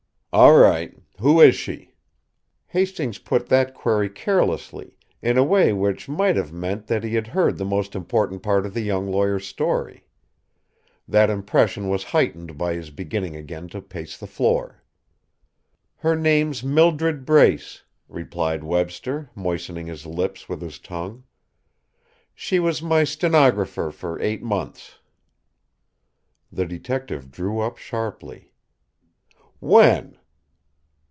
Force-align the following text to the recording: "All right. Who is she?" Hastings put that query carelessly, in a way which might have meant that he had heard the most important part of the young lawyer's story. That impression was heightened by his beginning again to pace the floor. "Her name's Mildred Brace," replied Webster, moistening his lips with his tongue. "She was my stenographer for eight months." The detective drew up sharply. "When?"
"All 0.33 0.57
right. 0.57 0.95
Who 1.19 1.41
is 1.41 1.55
she?" 1.55 1.91
Hastings 2.67 3.17
put 3.17 3.47
that 3.47 3.73
query 3.73 4.07
carelessly, 4.09 4.95
in 5.21 5.37
a 5.37 5.43
way 5.43 5.73
which 5.73 6.07
might 6.07 6.37
have 6.37 6.53
meant 6.53 6.87
that 6.87 7.03
he 7.03 7.15
had 7.15 7.27
heard 7.27 7.57
the 7.57 7.65
most 7.65 7.95
important 7.95 8.41
part 8.41 8.65
of 8.65 8.73
the 8.73 8.79
young 8.79 9.11
lawyer's 9.11 9.45
story. 9.45 10.05
That 11.05 11.29
impression 11.29 11.89
was 11.89 12.05
heightened 12.15 12.57
by 12.57 12.75
his 12.75 12.91
beginning 12.91 13.35
again 13.35 13.67
to 13.71 13.81
pace 13.81 14.17
the 14.17 14.25
floor. 14.25 14.81
"Her 15.97 16.15
name's 16.15 16.63
Mildred 16.63 17.25
Brace," 17.25 17.83
replied 18.07 18.63
Webster, 18.63 19.29
moistening 19.35 19.87
his 19.87 20.05
lips 20.05 20.47
with 20.47 20.61
his 20.61 20.79
tongue. 20.79 21.25
"She 22.33 22.57
was 22.57 22.81
my 22.81 23.03
stenographer 23.03 23.91
for 23.91 24.17
eight 24.21 24.41
months." 24.41 24.99
The 26.49 26.65
detective 26.65 27.31
drew 27.31 27.59
up 27.59 27.75
sharply. 27.77 28.53
"When?" 29.59 30.17